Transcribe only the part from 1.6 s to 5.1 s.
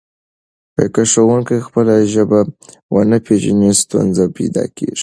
خپله ژبه ونه پېژني ستونزه پیدا کېږي.